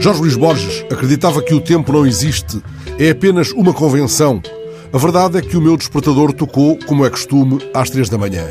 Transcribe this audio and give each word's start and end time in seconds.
Jorge 0.00 0.22
Luís 0.22 0.34
Borges 0.34 0.82
acreditava 0.90 1.42
que 1.42 1.52
o 1.52 1.60
tempo 1.60 1.92
não 1.92 2.06
existe, 2.06 2.62
é 2.98 3.10
apenas 3.10 3.52
uma 3.52 3.74
convenção. 3.74 4.40
A 4.90 4.96
verdade 4.96 5.36
é 5.36 5.42
que 5.42 5.58
o 5.58 5.60
meu 5.60 5.76
despertador 5.76 6.32
tocou, 6.32 6.78
como 6.86 7.04
é 7.04 7.10
costume, 7.10 7.58
às 7.74 7.90
três 7.90 8.08
da 8.08 8.16
manhã. 8.16 8.46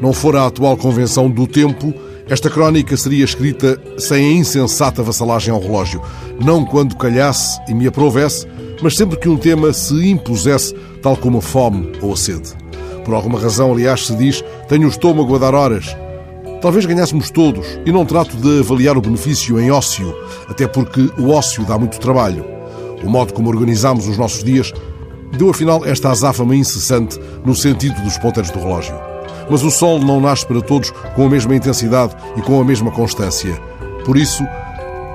Não 0.00 0.12
fora 0.12 0.42
a 0.42 0.46
atual 0.46 0.76
convenção 0.76 1.28
do 1.28 1.48
tempo, 1.48 1.92
esta 2.28 2.48
crónica 2.48 2.96
seria 2.96 3.24
escrita 3.24 3.76
sem 3.98 4.24
a 4.24 4.32
insensata 4.34 5.02
vassalagem 5.02 5.52
ao 5.52 5.60
relógio, 5.60 6.00
não 6.40 6.64
quando 6.64 6.96
calhasse 6.96 7.60
e 7.68 7.74
me 7.74 7.88
aprovesse, 7.88 8.46
mas 8.80 8.94
sempre 8.94 9.18
que 9.18 9.28
um 9.28 9.36
tema 9.36 9.72
se 9.72 10.08
impusesse, 10.08 10.76
tal 11.02 11.16
como 11.16 11.38
a 11.38 11.42
fome 11.42 11.90
ou 12.00 12.12
a 12.12 12.16
sede. 12.16 12.52
Por 13.04 13.14
alguma 13.14 13.40
razão, 13.40 13.72
aliás, 13.72 14.06
se 14.06 14.14
diz: 14.14 14.44
tenho 14.68 14.86
o 14.86 14.90
estômago 14.90 15.34
a 15.34 15.38
dar 15.38 15.56
horas. 15.56 16.03
Talvez 16.64 16.86
ganhássemos 16.86 17.30
todos, 17.30 17.78
e 17.84 17.92
não 17.92 18.06
trato 18.06 18.38
de 18.38 18.60
avaliar 18.60 18.96
o 18.96 19.00
benefício 19.02 19.60
em 19.60 19.70
ócio, 19.70 20.16
até 20.48 20.66
porque 20.66 21.10
o 21.18 21.28
ócio 21.28 21.62
dá 21.66 21.78
muito 21.78 22.00
trabalho. 22.00 22.42
O 23.04 23.10
modo 23.10 23.34
como 23.34 23.50
organizamos 23.50 24.08
os 24.08 24.16
nossos 24.16 24.42
dias 24.42 24.72
deu 25.36 25.50
afinal 25.50 25.84
esta 25.84 26.10
azáfama 26.10 26.56
incessante 26.56 27.20
no 27.44 27.54
sentido 27.54 28.00
dos 28.00 28.16
ponteiros 28.16 28.50
do 28.50 28.60
relógio. 28.60 28.94
Mas 29.50 29.62
o 29.62 29.70
sol 29.70 29.98
não 29.98 30.22
nasce 30.22 30.46
para 30.46 30.62
todos 30.62 30.90
com 31.14 31.26
a 31.26 31.28
mesma 31.28 31.54
intensidade 31.54 32.16
e 32.34 32.40
com 32.40 32.58
a 32.58 32.64
mesma 32.64 32.90
constância. 32.90 33.60
Por 34.06 34.16
isso, 34.16 34.42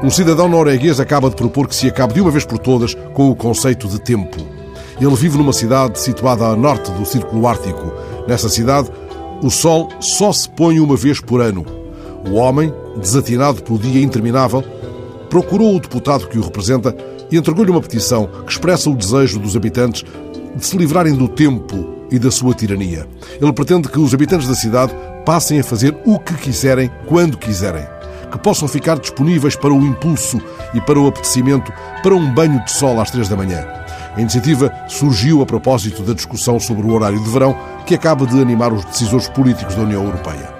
um 0.03 0.11
cidadão 0.11 0.47
norueguês 0.47 0.99
acaba 0.99 1.31
de 1.31 1.35
propor 1.35 1.67
que 1.67 1.75
se 1.75 1.87
acabe 1.87 2.13
de 2.13 2.21
uma 2.21 2.29
vez 2.29 2.45
por 2.45 2.59
todas 2.59 2.93
com 3.15 3.27
o 3.27 3.35
conceito 3.35 3.87
de 3.87 3.99
tempo. 3.99 4.37
Ele 5.01 5.15
vive 5.15 5.35
numa 5.35 5.53
cidade 5.53 5.99
situada 5.99 6.45
a 6.45 6.55
norte 6.55 6.91
do 6.91 7.05
Círculo 7.07 7.47
Ártico. 7.47 7.91
Nessa 8.27 8.49
cidade, 8.49 8.91
o 9.41 9.49
sol 9.49 9.89
só 9.99 10.31
se 10.33 10.49
põe 10.49 10.79
uma 10.79 10.95
vez 10.95 11.21
por 11.21 11.41
ano. 11.41 11.65
O 12.29 12.35
homem, 12.35 12.73
desatinado 12.97 13.63
pelo 13.63 13.79
dia 13.79 14.03
interminável, 14.03 14.63
procurou 15.29 15.75
o 15.75 15.79
deputado 15.79 16.27
que 16.27 16.37
o 16.37 16.41
representa 16.41 16.95
e 17.31 17.37
entregou-lhe 17.37 17.71
uma 17.71 17.81
petição 17.81 18.27
que 18.45 18.51
expressa 18.51 18.89
o 18.89 18.95
desejo 18.95 19.39
dos 19.39 19.55
habitantes 19.55 20.03
de 20.55 20.65
se 20.65 20.77
livrarem 20.77 21.15
do 21.15 21.27
tempo 21.27 21.99
e 22.11 22.17
da 22.17 22.31
sua 22.31 22.53
tirania. 22.53 23.07
Ele 23.39 23.53
pretende 23.53 23.87
que 23.87 23.99
os 23.99 24.13
habitantes 24.13 24.47
da 24.47 24.55
cidade 24.55 24.93
passem 25.25 25.59
a 25.59 25.63
fazer 25.63 25.95
o 26.05 26.19
que 26.19 26.33
quiserem, 26.33 26.89
quando 27.05 27.37
quiserem. 27.37 27.85
Que 28.31 28.37
possam 28.37 28.67
ficar 28.67 28.99
disponíveis 28.99 29.55
para 29.55 29.73
o 29.73 29.85
impulso 29.85 30.39
e 30.73 30.81
para 30.81 30.99
o 30.99 31.07
apetecimento, 31.07 31.71
para 32.03 32.15
um 32.15 32.33
banho 32.33 32.63
de 32.63 32.71
sol 32.71 32.99
às 32.99 33.11
três 33.11 33.29
da 33.29 33.35
manhã. 33.35 33.78
A 34.19 34.21
iniciativa 34.21 34.69
surgiu 34.89 35.41
a 35.41 35.45
propósito 35.45 36.03
da 36.03 36.13
discussão 36.13 36.59
sobre 36.59 36.85
o 36.85 36.91
horário 36.91 37.23
de 37.23 37.29
verão 37.29 37.55
que 37.85 37.95
acaba 37.95 38.27
de 38.27 38.41
animar 38.41 38.73
os 38.73 38.83
decisores 38.83 39.29
políticos 39.29 39.75
da 39.75 39.83
União 39.83 40.03
Europeia. 40.03 40.53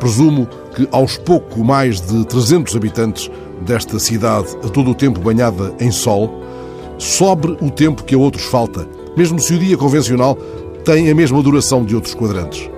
Presumo 0.00 0.48
que 0.74 0.88
aos 0.90 1.18
pouco 1.18 1.62
mais 1.62 2.00
de 2.00 2.24
300 2.24 2.74
habitantes 2.74 3.30
desta 3.60 3.98
cidade, 3.98 4.48
a 4.64 4.70
todo 4.70 4.92
o 4.92 4.94
tempo 4.94 5.20
banhada 5.20 5.74
em 5.78 5.90
sol, 5.90 6.42
sobre 6.96 7.52
o 7.60 7.70
tempo 7.70 8.02
que 8.02 8.14
a 8.14 8.18
outros 8.18 8.46
falta, 8.46 8.88
mesmo 9.14 9.38
se 9.38 9.52
o 9.52 9.58
dia 9.58 9.76
convencional 9.76 10.34
tem 10.82 11.10
a 11.10 11.14
mesma 11.14 11.42
duração 11.42 11.84
de 11.84 11.94
outros 11.94 12.14
quadrantes. 12.14 12.70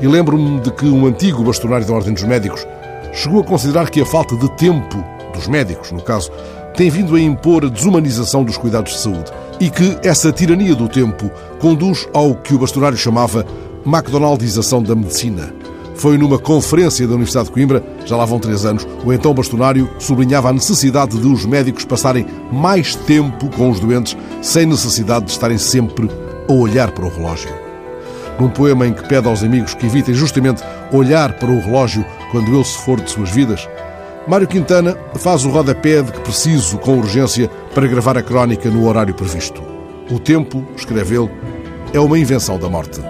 E 0.00 0.06
lembro-me 0.08 0.58
de 0.58 0.72
que 0.72 0.86
um 0.86 1.06
antigo 1.06 1.44
bastonário 1.44 1.86
da 1.86 1.94
Ordem 1.94 2.12
dos 2.12 2.24
Médicos 2.24 2.66
chegou 3.12 3.40
a 3.40 3.44
considerar 3.44 3.88
que 3.88 4.00
a 4.00 4.06
falta 4.06 4.34
de 4.34 4.50
tempo 4.56 4.96
dos 5.40 5.48
médicos, 5.48 5.90
no 5.90 6.02
caso, 6.02 6.30
tem 6.76 6.90
vindo 6.90 7.16
a 7.16 7.20
impor 7.20 7.64
a 7.64 7.68
desumanização 7.68 8.44
dos 8.44 8.58
cuidados 8.58 8.92
de 8.92 8.98
saúde 9.00 9.32
e 9.58 9.70
que 9.70 9.98
essa 10.02 10.30
tirania 10.30 10.74
do 10.74 10.88
tempo 10.88 11.30
conduz 11.58 12.06
ao 12.12 12.34
que 12.34 12.54
o 12.54 12.58
bastonário 12.58 12.96
chamava 12.96 13.44
McDonaldização 13.84 14.82
da 14.82 14.94
medicina. 14.94 15.52
Foi 15.94 16.16
numa 16.16 16.38
conferência 16.38 17.06
da 17.06 17.14
Universidade 17.14 17.48
de 17.48 17.52
Coimbra, 17.52 17.82
já 18.06 18.16
lá 18.16 18.24
vão 18.24 18.38
três 18.38 18.64
anos, 18.64 18.86
o 19.04 19.12
então 19.12 19.34
bastonário 19.34 19.88
sublinhava 19.98 20.48
a 20.48 20.52
necessidade 20.52 21.18
de 21.18 21.26
os 21.26 21.44
médicos 21.44 21.84
passarem 21.84 22.26
mais 22.52 22.94
tempo 22.94 23.48
com 23.54 23.70
os 23.70 23.80
doentes, 23.80 24.16
sem 24.40 24.66
necessidade 24.66 25.26
de 25.26 25.32
estarem 25.32 25.58
sempre 25.58 26.10
a 26.48 26.52
olhar 26.52 26.90
para 26.92 27.04
o 27.04 27.10
relógio. 27.10 27.50
Num 28.38 28.48
poema 28.48 28.86
em 28.86 28.94
que 28.94 29.06
pede 29.06 29.28
aos 29.28 29.42
amigos 29.42 29.74
que 29.74 29.84
evitem 29.84 30.14
justamente 30.14 30.62
olhar 30.92 31.34
para 31.34 31.50
o 31.50 31.60
relógio 31.60 32.04
quando 32.30 32.54
ele 32.54 32.64
se 32.64 32.78
for 32.78 32.98
de 32.98 33.10
suas 33.10 33.30
vidas, 33.30 33.68
Mário 34.30 34.46
Quintana 34.46 34.96
faz 35.16 35.44
o 35.44 35.50
rodapé 35.50 36.02
de 36.02 36.12
que 36.12 36.20
preciso 36.20 36.78
com 36.78 36.98
urgência 36.98 37.50
para 37.74 37.88
gravar 37.88 38.16
a 38.16 38.22
crónica 38.22 38.70
no 38.70 38.86
horário 38.86 39.12
previsto. 39.12 39.60
O 40.08 40.20
tempo, 40.20 40.64
escreve 40.76 41.16
ele, 41.16 41.30
é 41.92 41.98
uma 41.98 42.16
invenção 42.16 42.56
da 42.56 42.68
morte. 42.68 43.00